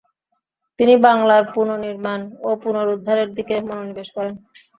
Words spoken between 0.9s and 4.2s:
বাংলার পুনর্নির্মাণ ও পুনরুদ্ধারের দিকে মনোনিবেশ